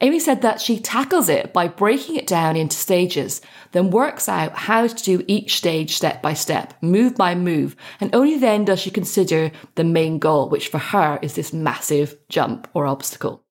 Amy 0.01 0.19
said 0.19 0.41
that 0.41 0.59
she 0.59 0.79
tackles 0.79 1.29
it 1.29 1.53
by 1.53 1.67
breaking 1.67 2.15
it 2.15 2.27
down 2.27 2.55
into 2.55 2.75
stages, 2.75 3.41
then 3.71 3.91
works 3.91 4.27
out 4.27 4.53
how 4.53 4.87
to 4.87 5.03
do 5.03 5.23
each 5.27 5.55
stage 5.55 5.95
step 5.95 6.21
by 6.21 6.33
step, 6.33 6.73
move 6.81 7.15
by 7.15 7.35
move, 7.35 7.75
and 7.99 8.13
only 8.13 8.37
then 8.37 8.65
does 8.65 8.79
she 8.79 8.89
consider 8.89 9.51
the 9.75 9.83
main 9.83 10.19
goal, 10.19 10.49
which 10.49 10.67
for 10.67 10.79
her 10.79 11.19
is 11.21 11.35
this 11.35 11.53
massive 11.53 12.17
jump 12.27 12.67
or 12.73 12.85
obstacle. 12.87 13.43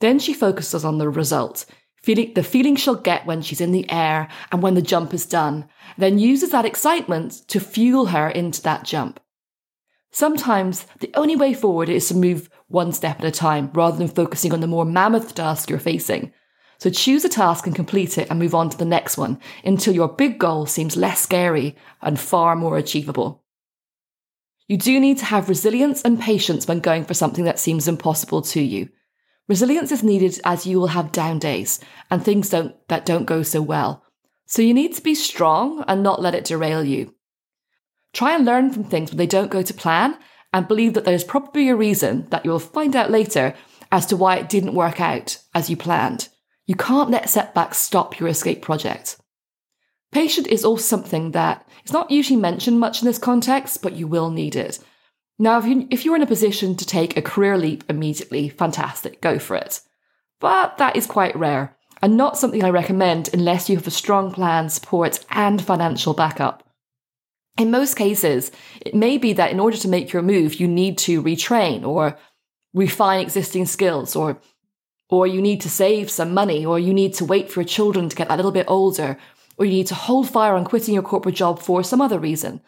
Then 0.00 0.18
she 0.18 0.32
focuses 0.32 0.84
on 0.84 0.98
the 0.98 1.08
result, 1.08 1.64
feeling 1.96 2.32
the 2.34 2.44
feeling 2.44 2.76
she'll 2.76 2.94
get 2.94 3.26
when 3.26 3.42
she's 3.42 3.60
in 3.60 3.72
the 3.72 3.90
air 3.90 4.28
and 4.52 4.62
when 4.62 4.74
the 4.74 4.82
jump 4.82 5.12
is 5.12 5.26
done, 5.26 5.68
then 5.96 6.18
uses 6.18 6.50
that 6.50 6.64
excitement 6.64 7.42
to 7.48 7.58
fuel 7.58 8.06
her 8.06 8.28
into 8.28 8.62
that 8.62 8.84
jump. 8.84 9.20
Sometimes 10.18 10.84
the 10.98 11.12
only 11.14 11.36
way 11.36 11.54
forward 11.54 11.88
is 11.88 12.08
to 12.08 12.14
move 12.16 12.50
one 12.66 12.90
step 12.90 13.20
at 13.20 13.24
a 13.24 13.30
time 13.30 13.70
rather 13.72 13.96
than 13.96 14.08
focusing 14.08 14.52
on 14.52 14.58
the 14.58 14.66
more 14.66 14.84
mammoth 14.84 15.32
task 15.32 15.70
you're 15.70 15.78
facing. 15.78 16.32
So 16.78 16.90
choose 16.90 17.24
a 17.24 17.28
task 17.28 17.68
and 17.68 17.76
complete 17.76 18.18
it 18.18 18.28
and 18.28 18.36
move 18.36 18.52
on 18.52 18.68
to 18.68 18.76
the 18.76 18.84
next 18.84 19.16
one 19.16 19.38
until 19.64 19.94
your 19.94 20.08
big 20.08 20.40
goal 20.40 20.66
seems 20.66 20.96
less 20.96 21.20
scary 21.20 21.76
and 22.02 22.18
far 22.18 22.56
more 22.56 22.76
achievable. 22.76 23.44
You 24.66 24.76
do 24.76 24.98
need 24.98 25.18
to 25.18 25.24
have 25.24 25.48
resilience 25.48 26.02
and 26.02 26.20
patience 26.20 26.66
when 26.66 26.80
going 26.80 27.04
for 27.04 27.14
something 27.14 27.44
that 27.44 27.60
seems 27.60 27.86
impossible 27.86 28.42
to 28.42 28.60
you. 28.60 28.88
Resilience 29.46 29.92
is 29.92 30.02
needed 30.02 30.40
as 30.42 30.66
you 30.66 30.80
will 30.80 30.88
have 30.88 31.12
down 31.12 31.38
days 31.38 31.78
and 32.10 32.24
things 32.24 32.50
don't, 32.50 32.74
that 32.88 33.06
don't 33.06 33.24
go 33.24 33.44
so 33.44 33.62
well. 33.62 34.02
So 34.46 34.62
you 34.62 34.74
need 34.74 34.94
to 34.94 35.00
be 35.00 35.14
strong 35.14 35.84
and 35.86 36.02
not 36.02 36.20
let 36.20 36.34
it 36.34 36.44
derail 36.44 36.82
you. 36.82 37.14
Try 38.18 38.34
and 38.34 38.44
learn 38.44 38.72
from 38.72 38.82
things 38.82 39.12
when 39.12 39.16
they 39.16 39.28
don't 39.28 39.48
go 39.48 39.62
to 39.62 39.72
plan 39.72 40.18
and 40.52 40.66
believe 40.66 40.94
that 40.94 41.04
there's 41.04 41.22
probably 41.22 41.68
a 41.68 41.76
reason 41.76 42.26
that 42.30 42.44
you'll 42.44 42.58
find 42.58 42.96
out 42.96 43.12
later 43.12 43.54
as 43.92 44.06
to 44.06 44.16
why 44.16 44.34
it 44.34 44.48
didn't 44.48 44.74
work 44.74 45.00
out 45.00 45.38
as 45.54 45.70
you 45.70 45.76
planned. 45.76 46.28
You 46.66 46.74
can't 46.74 47.12
let 47.12 47.30
setbacks 47.30 47.78
stop 47.78 48.18
your 48.18 48.28
escape 48.28 48.60
project. 48.60 49.20
Patient 50.10 50.48
is 50.48 50.64
also 50.64 50.82
something 50.82 51.30
that 51.30 51.64
is 51.84 51.92
not 51.92 52.10
usually 52.10 52.40
mentioned 52.40 52.80
much 52.80 53.00
in 53.00 53.06
this 53.06 53.18
context, 53.18 53.82
but 53.82 53.94
you 53.94 54.08
will 54.08 54.30
need 54.30 54.56
it. 54.56 54.80
Now, 55.38 55.56
if, 55.60 55.66
you, 55.66 55.86
if 55.88 56.04
you're 56.04 56.16
in 56.16 56.22
a 56.22 56.26
position 56.26 56.74
to 56.74 56.84
take 56.84 57.16
a 57.16 57.22
career 57.22 57.56
leap 57.56 57.84
immediately, 57.88 58.48
fantastic, 58.48 59.20
go 59.20 59.38
for 59.38 59.54
it. 59.54 59.80
But 60.40 60.78
that 60.78 60.96
is 60.96 61.06
quite 61.06 61.36
rare 61.36 61.76
and 62.02 62.16
not 62.16 62.36
something 62.36 62.64
I 62.64 62.70
recommend 62.70 63.30
unless 63.32 63.70
you 63.70 63.76
have 63.76 63.86
a 63.86 63.92
strong 63.92 64.32
plan, 64.32 64.70
support, 64.70 65.24
and 65.30 65.62
financial 65.62 66.14
backup. 66.14 66.67
In 67.58 67.72
most 67.72 67.94
cases, 67.94 68.52
it 68.80 68.94
may 68.94 69.18
be 69.18 69.32
that 69.32 69.50
in 69.50 69.58
order 69.58 69.76
to 69.76 69.88
make 69.88 70.12
your 70.12 70.22
move, 70.22 70.54
you 70.60 70.68
need 70.68 70.96
to 70.98 71.20
retrain 71.20 71.84
or 71.84 72.16
refine 72.72 73.20
existing 73.20 73.66
skills 73.66 74.14
or 74.14 74.40
or 75.10 75.26
you 75.26 75.40
need 75.40 75.62
to 75.62 75.70
save 75.70 76.10
some 76.10 76.34
money 76.34 76.66
or 76.66 76.78
you 76.78 76.92
need 76.92 77.14
to 77.14 77.24
wait 77.24 77.50
for 77.50 77.62
your 77.62 77.68
children 77.68 78.10
to 78.10 78.16
get 78.16 78.30
a 78.30 78.36
little 78.36 78.52
bit 78.52 78.66
older 78.68 79.16
or 79.56 79.64
you 79.64 79.72
need 79.72 79.86
to 79.86 79.94
hold 79.94 80.28
fire 80.28 80.54
on 80.54 80.66
quitting 80.66 80.92
your 80.92 81.02
corporate 81.02 81.34
job 81.34 81.60
for 81.60 81.82
some 81.82 82.00
other 82.00 82.18
reason. 82.18 82.60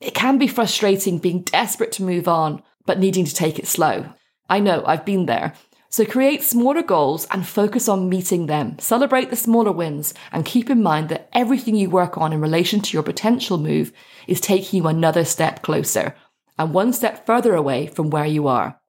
It 0.00 0.14
can 0.14 0.38
be 0.38 0.48
frustrating 0.48 1.18
being 1.18 1.42
desperate 1.42 1.92
to 1.92 2.02
move 2.02 2.26
on, 2.26 2.62
but 2.86 2.98
needing 2.98 3.26
to 3.26 3.34
take 3.34 3.58
it 3.58 3.66
slow. 3.66 4.12
I 4.48 4.60
know, 4.60 4.82
I've 4.86 5.04
been 5.04 5.26
there. 5.26 5.52
So 5.94 6.04
create 6.04 6.42
smaller 6.42 6.82
goals 6.82 7.24
and 7.30 7.46
focus 7.46 7.88
on 7.88 8.08
meeting 8.08 8.46
them. 8.46 8.80
Celebrate 8.80 9.30
the 9.30 9.36
smaller 9.36 9.70
wins 9.70 10.12
and 10.32 10.44
keep 10.44 10.68
in 10.68 10.82
mind 10.82 11.08
that 11.08 11.28
everything 11.32 11.76
you 11.76 11.88
work 11.88 12.18
on 12.18 12.32
in 12.32 12.40
relation 12.40 12.80
to 12.80 12.92
your 12.94 13.04
potential 13.04 13.58
move 13.58 13.92
is 14.26 14.40
taking 14.40 14.78
you 14.78 14.88
another 14.88 15.24
step 15.24 15.62
closer 15.62 16.16
and 16.58 16.74
one 16.74 16.92
step 16.92 17.24
further 17.24 17.54
away 17.54 17.86
from 17.86 18.10
where 18.10 18.26
you 18.26 18.48
are. 18.48 18.80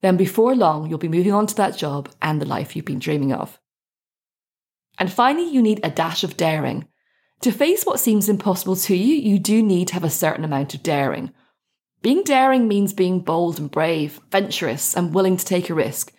Then 0.00 0.16
before 0.16 0.54
long, 0.54 0.88
you'll 0.88 0.96
be 0.96 1.10
moving 1.10 1.34
on 1.34 1.46
to 1.46 1.54
that 1.56 1.76
job 1.76 2.08
and 2.22 2.40
the 2.40 2.46
life 2.46 2.74
you've 2.74 2.86
been 2.86 3.00
dreaming 3.00 3.34
of. 3.34 3.60
And 4.98 5.12
finally, 5.12 5.46
you 5.46 5.60
need 5.60 5.80
a 5.84 5.90
dash 5.90 6.24
of 6.24 6.38
daring. 6.38 6.88
To 7.42 7.52
face 7.52 7.84
what 7.84 8.00
seems 8.00 8.30
impossible 8.30 8.76
to 8.76 8.96
you, 8.96 9.14
you 9.14 9.38
do 9.38 9.62
need 9.62 9.88
to 9.88 9.94
have 9.94 10.04
a 10.04 10.08
certain 10.08 10.44
amount 10.44 10.72
of 10.72 10.82
daring. 10.82 11.34
Being 12.00 12.22
daring 12.22 12.66
means 12.66 12.94
being 12.94 13.20
bold 13.20 13.58
and 13.58 13.70
brave, 13.70 14.20
venturous, 14.30 14.96
and 14.96 15.12
willing 15.12 15.36
to 15.36 15.44
take 15.44 15.68
a 15.68 15.74
risk. 15.74 16.14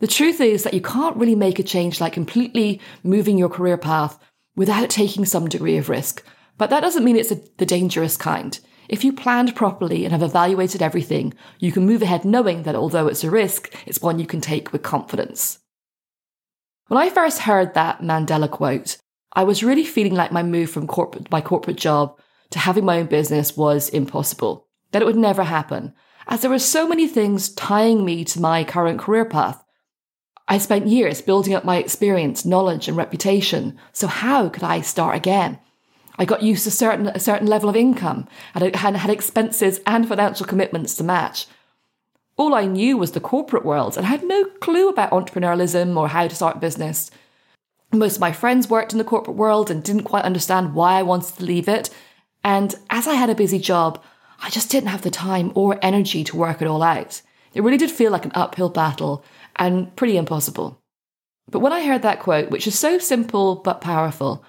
The 0.00 0.06
truth 0.06 0.40
is 0.40 0.62
that 0.62 0.74
you 0.74 0.82
can't 0.82 1.16
really 1.16 1.34
make 1.34 1.58
a 1.58 1.62
change 1.62 2.00
like 2.00 2.12
completely 2.12 2.80
moving 3.02 3.38
your 3.38 3.48
career 3.48 3.78
path 3.78 4.18
without 4.54 4.90
taking 4.90 5.24
some 5.24 5.48
degree 5.48 5.76
of 5.76 5.88
risk. 5.88 6.22
But 6.58 6.70
that 6.70 6.80
doesn't 6.80 7.04
mean 7.04 7.16
it's 7.16 7.30
a, 7.30 7.40
the 7.58 7.66
dangerous 7.66 8.16
kind. 8.16 8.58
If 8.88 9.04
you 9.04 9.12
planned 9.12 9.56
properly 9.56 10.04
and 10.04 10.12
have 10.12 10.22
evaluated 10.22 10.82
everything, 10.82 11.34
you 11.58 11.72
can 11.72 11.86
move 11.86 12.02
ahead 12.02 12.24
knowing 12.24 12.62
that 12.62 12.76
although 12.76 13.08
it's 13.08 13.24
a 13.24 13.30
risk, 13.30 13.74
it's 13.86 14.00
one 14.00 14.18
you 14.18 14.26
can 14.26 14.40
take 14.40 14.72
with 14.72 14.82
confidence. 14.82 15.58
When 16.88 16.98
I 16.98 17.10
first 17.10 17.40
heard 17.40 17.74
that 17.74 18.00
Mandela 18.00 18.50
quote, 18.50 18.96
I 19.32 19.44
was 19.44 19.64
really 19.64 19.84
feeling 19.84 20.14
like 20.14 20.30
my 20.30 20.42
move 20.42 20.70
from 20.70 20.86
corporate, 20.86 21.30
my 21.30 21.40
corporate 21.40 21.76
job 21.76 22.18
to 22.50 22.58
having 22.60 22.84
my 22.84 23.00
own 23.00 23.06
business 23.06 23.56
was 23.56 23.88
impossible, 23.88 24.68
that 24.92 25.02
it 25.02 25.04
would 25.04 25.16
never 25.16 25.42
happen, 25.42 25.94
as 26.28 26.42
there 26.42 26.50
were 26.50 26.58
so 26.58 26.86
many 26.86 27.08
things 27.08 27.52
tying 27.54 28.04
me 28.04 28.24
to 28.26 28.40
my 28.40 28.62
current 28.62 29.00
career 29.00 29.24
path. 29.24 29.62
I 30.48 30.58
spent 30.58 30.86
years 30.86 31.20
building 31.20 31.54
up 31.54 31.64
my 31.64 31.78
experience, 31.78 32.44
knowledge, 32.44 32.86
and 32.86 32.96
reputation, 32.96 33.78
so 33.92 34.06
how 34.06 34.48
could 34.48 34.62
I 34.62 34.80
start 34.80 35.16
again? 35.16 35.58
I 36.18 36.24
got 36.24 36.42
used 36.42 36.64
to 36.64 36.70
certain, 36.70 37.08
a 37.08 37.18
certain 37.18 37.46
level 37.46 37.68
of 37.68 37.76
income 37.76 38.28
and 38.54 38.74
had, 38.74 39.10
expenses 39.10 39.80
and 39.86 40.08
financial 40.08 40.46
commitments 40.46 40.94
to 40.96 41.04
match. 41.04 41.46
All 42.36 42.54
I 42.54 42.66
knew 42.66 42.96
was 42.96 43.12
the 43.12 43.20
corporate 43.20 43.64
world 43.64 43.96
and 43.96 44.06
I 44.06 44.10
had 44.10 44.22
no 44.22 44.44
clue 44.60 44.88
about 44.88 45.10
entrepreneurialism 45.10 45.96
or 45.96 46.08
how 46.08 46.28
to 46.28 46.34
start 46.34 46.56
a 46.56 46.60
business. 46.60 47.10
Most 47.92 48.16
of 48.16 48.20
my 48.20 48.32
friends 48.32 48.68
worked 48.68 48.92
in 48.92 48.98
the 48.98 49.04
corporate 49.04 49.36
world 49.36 49.70
and 49.70 49.82
didn't 49.82 50.04
quite 50.04 50.24
understand 50.24 50.74
why 50.74 50.98
I 50.98 51.02
wanted 51.02 51.36
to 51.36 51.44
leave 51.44 51.68
it. 51.68 51.90
And 52.44 52.74
as 52.90 53.06
I 53.06 53.14
had 53.14 53.30
a 53.30 53.34
busy 53.34 53.58
job, 53.58 54.02
I 54.40 54.50
just 54.50 54.70
didn't 54.70 54.90
have 54.90 55.02
the 55.02 55.10
time 55.10 55.52
or 55.54 55.78
energy 55.82 56.24
to 56.24 56.36
work 56.36 56.60
it 56.60 56.68
all 56.68 56.82
out. 56.82 57.22
It 57.54 57.62
really 57.62 57.78
did 57.78 57.90
feel 57.90 58.12
like 58.12 58.24
an 58.24 58.32
uphill 58.34 58.68
battle 58.68 59.24
and 59.56 59.94
pretty 59.96 60.16
impossible. 60.16 60.80
But 61.50 61.60
when 61.60 61.72
I 61.72 61.84
heard 61.84 62.02
that 62.02 62.20
quote, 62.20 62.50
which 62.50 62.66
is 62.66 62.78
so 62.78 62.98
simple 62.98 63.56
but 63.56 63.80
powerful, 63.80 64.44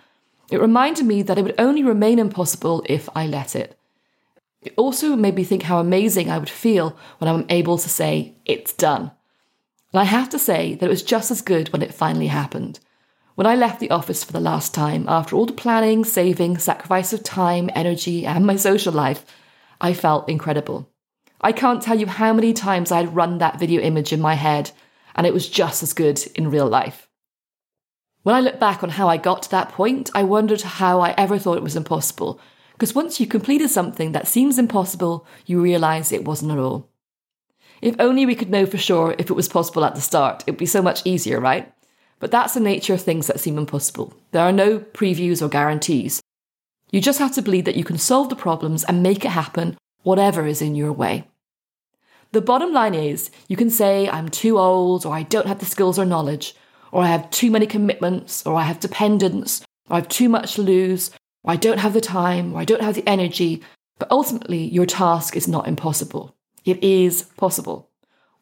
it 0.52 0.62
reminded 0.62 1.06
me 1.06 1.22
that 1.24 1.38
it 1.38 1.44
would 1.44 1.60
only 1.60 1.84
remain 1.84 2.20
impossible 2.20 2.84
if 2.88 3.10
I 3.16 3.28
let 3.28 3.56
it. 3.56 3.78
It 4.62 4.74
also 4.76 5.16
made 5.16 5.36
me 5.36 5.44
think 5.44 5.64
how 5.64 5.80
amazing 5.80 6.30
I 6.30 6.38
would 6.38 6.50
feel 6.50 6.98
when 7.20 7.28
I'm 7.28 7.46
able 7.50 7.78
to 7.78 7.90
say, 7.90 8.36
it's 8.46 8.74
done. 8.74 9.12
And 9.94 10.02
I 10.02 10.06
have 10.06 10.30
to 10.30 10.40
say 10.40 10.76
that 10.76 10.86
it 10.86 10.90
was 10.90 11.04
just 11.04 11.32
as 11.32 11.42
good 11.42 11.72
when 11.72 11.82
it 11.82 11.94
finally 11.94 12.28
happened. 12.28 12.80
When 13.36 13.48
I 13.48 13.56
left 13.56 13.80
the 13.80 13.92
office 13.92 14.24
for 14.24 14.34
the 14.34 14.40
last 14.40 14.74
time, 14.74 15.06
after 15.08 15.36
all 15.36 15.46
the 15.46 15.54
planning, 15.54 16.04
saving, 16.04 16.58
sacrifice 16.58 17.14
of 17.14 17.24
time, 17.24 17.70
energy, 17.76 18.26
and 18.26 18.46
my 18.46 18.56
social 18.56 18.92
life, 18.92 19.26
I 19.80 19.94
felt 19.94 20.28
incredible. 20.28 20.90
I 21.40 21.52
can't 21.52 21.82
tell 21.82 22.00
you 22.00 22.08
how 22.08 22.34
many 22.34 22.52
times 22.52 22.92
I'd 22.92 23.16
run 23.16 23.38
that 23.38 23.60
video 23.60 23.80
image 23.82 24.12
in 24.12 24.20
my 24.20 24.34
head, 24.34 24.72
and 25.17 25.25
it 25.25 25.33
was 25.33 25.50
just 25.50 25.83
as 25.83 25.93
good 25.93 26.21
in 26.36 26.51
real 26.51 26.67
life. 26.67 27.09
When 28.24 28.36
I 28.36 28.41
look 28.41 28.59
back 28.59 28.83
on 28.83 28.89
how 28.89 29.07
I 29.07 29.17
got 29.17 29.43
to 29.43 29.51
that 29.51 29.69
point, 29.69 30.09
I 30.13 30.24
wondered 30.24 30.62
how 30.62 31.00
I 31.01 31.15
ever 31.17 31.39
thought 31.39 31.57
it 31.57 31.63
was 31.63 31.75
impossible. 31.75 32.39
Because 32.74 32.93
once 32.93 33.19
you 33.19 33.25
completed 33.25 33.69
something 33.69 34.12
that 34.12 34.27
seems 34.27 34.59
impossible, 34.59 35.25
you 35.45 35.62
realise 35.62 36.12
it 36.12 36.25
wasn't 36.25 36.51
at 36.51 36.59
all. 36.59 36.89
If 37.81 37.95
only 38.00 38.25
we 38.25 38.36
could 38.36 38.50
know 38.50 38.65
for 38.65 38.77
sure 38.77 39.15
if 39.17 39.29
it 39.29 39.36
was 39.36 39.47
possible 39.47 39.83
at 39.86 39.95
the 39.95 40.01
start, 40.01 40.43
it'd 40.45 40.57
be 40.57 40.65
so 40.65 40.81
much 40.81 41.05
easier, 41.05 41.39
right? 41.39 41.71
But 42.19 42.31
that's 42.31 42.53
the 42.53 42.59
nature 42.59 42.93
of 42.93 43.01
things 43.01 43.27
that 43.27 43.39
seem 43.39 43.57
impossible. 43.57 44.13
There 44.31 44.43
are 44.43 44.51
no 44.51 44.79
previews 44.79 45.41
or 45.41 45.50
guarantees. 45.50 46.21
You 46.91 47.01
just 47.01 47.19
have 47.19 47.33
to 47.36 47.41
believe 47.41 47.65
that 47.65 47.75
you 47.75 47.83
can 47.83 47.97
solve 47.97 48.29
the 48.29 48.36
problems 48.36 48.83
and 48.83 49.03
make 49.03 49.25
it 49.25 49.31
happen, 49.31 49.77
whatever 50.03 50.45
is 50.45 50.62
in 50.62 50.75
your 50.75 50.91
way. 50.91 51.27
The 52.31 52.41
bottom 52.41 52.74
line 52.74 52.93
is, 52.93 53.31
you 53.48 53.55
can 53.55 53.69
say, 53.69 54.10
I'm 54.10 54.29
too 54.29 54.57
old, 54.57 55.05
or 55.05 55.13
I 55.13 55.24
don't 55.24 55.48
have 55.48 55.60
the 55.60 55.65
skills 55.65 55.98
or 55.98 56.05
knowledge, 56.05 56.55
or 56.91 57.03
I 57.03 57.07
have 57.07 57.29
too 57.31 57.50
many 57.50 57.65
commitments, 57.65 58.46
or 58.46 58.55
I 58.55 58.63
have 58.63 58.79
dependents, 58.79 59.62
or 59.89 59.96
I 59.96 60.00
have 60.00 60.10
too 60.10 60.29
much 60.29 60.55
to 60.55 60.62
lose, 60.62 61.12
or 61.43 61.53
I 61.53 61.55
don't 61.55 61.79
have 61.79 61.93
the 61.93 62.01
time, 62.01 62.53
or 62.53 62.60
I 62.60 62.65
don't 62.65 62.81
have 62.81 62.96
the 62.96 63.07
energy. 63.07 63.62
But 64.00 64.12
ultimately, 64.12 64.65
your 64.65 64.86
task 64.86 65.36
is 65.36 65.48
not 65.48 65.67
impossible. 65.67 66.36
It 66.65 66.84
is 66.84 67.24
possible. 67.38 67.89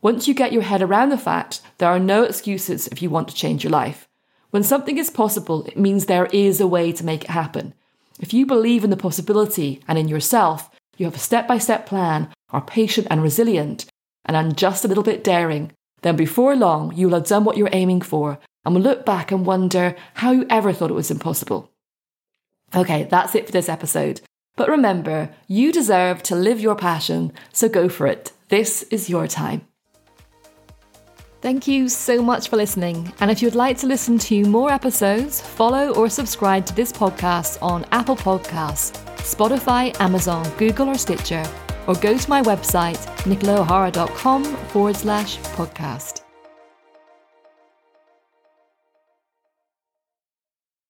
Once 0.01 0.27
you 0.27 0.33
get 0.33 0.51
your 0.51 0.63
head 0.63 0.81
around 0.81 1.09
the 1.09 1.17
fact, 1.17 1.61
there 1.77 1.89
are 1.89 1.99
no 1.99 2.23
excuses 2.23 2.87
if 2.87 3.01
you 3.01 3.09
want 3.09 3.27
to 3.27 3.35
change 3.35 3.63
your 3.63 3.71
life. 3.71 4.07
When 4.49 4.63
something 4.63 4.97
is 4.97 5.09
possible, 5.09 5.65
it 5.65 5.77
means 5.77 6.05
there 6.05 6.27
is 6.27 6.59
a 6.59 6.67
way 6.67 6.91
to 6.91 7.05
make 7.05 7.23
it 7.23 7.29
happen. 7.29 7.73
If 8.19 8.33
you 8.33 8.45
believe 8.45 8.83
in 8.83 8.89
the 8.89 8.97
possibility 8.97 9.81
and 9.87 9.97
in 9.97 10.07
yourself, 10.07 10.69
you 10.97 11.05
have 11.05 11.15
a 11.15 11.19
step 11.19 11.47
by 11.47 11.57
step 11.57 11.85
plan, 11.85 12.29
are 12.49 12.61
patient 12.61 13.07
and 13.09 13.21
resilient, 13.21 13.85
and 14.25 14.35
are 14.35 14.51
just 14.51 14.85
a 14.85 14.87
little 14.87 15.03
bit 15.03 15.23
daring, 15.23 15.71
then 16.01 16.15
before 16.15 16.55
long 16.55 16.95
you 16.95 17.07
will 17.07 17.19
have 17.19 17.27
done 17.27 17.43
what 17.43 17.57
you're 17.57 17.69
aiming 17.71 18.01
for 18.01 18.39
and 18.63 18.75
will 18.75 18.81
look 18.81 19.05
back 19.05 19.31
and 19.31 19.45
wonder 19.45 19.95
how 20.15 20.31
you 20.31 20.45
ever 20.49 20.73
thought 20.73 20.89
it 20.89 20.95
was 20.95 21.11
impossible. 21.11 21.71
Okay, 22.75 23.03
that's 23.03 23.35
it 23.35 23.45
for 23.45 23.51
this 23.51 23.69
episode. 23.69 24.21
But 24.55 24.69
remember, 24.69 25.29
you 25.47 25.71
deserve 25.71 26.23
to 26.23 26.35
live 26.35 26.59
your 26.59 26.75
passion, 26.75 27.33
so 27.51 27.69
go 27.69 27.89
for 27.89 28.07
it. 28.07 28.31
This 28.49 28.83
is 28.83 29.09
your 29.09 29.27
time. 29.27 29.67
Thank 31.41 31.67
you 31.67 31.89
so 31.89 32.23
much 32.23 32.49
for 32.49 32.55
listening. 32.55 33.13
And 33.19 33.29
if 33.29 33.41
you'd 33.41 33.53
like 33.53 33.77
to 33.79 33.87
listen 33.87 34.17
to 34.19 34.45
more 34.45 34.71
episodes, 34.71 35.41
follow 35.41 35.93
or 35.93 36.09
subscribe 36.09 36.65
to 36.65 36.75
this 36.75 36.91
podcast 36.91 37.61
on 37.61 37.85
Apple 37.91 38.15
Podcasts, 38.15 39.04
Spotify, 39.25 39.99
Amazon, 39.99 40.49
Google, 40.57 40.89
or 40.89 40.97
Stitcher 40.97 41.43
or 41.87 41.95
go 41.95 42.17
to 42.17 42.29
my 42.29 42.41
website, 42.41 42.99
nicolaohara.com 43.25 44.43
forward 44.43 44.95
slash 44.95 45.37
podcast. 45.39 46.24